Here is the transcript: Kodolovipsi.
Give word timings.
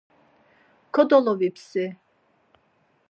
Kodolovipsi. 0.97 1.83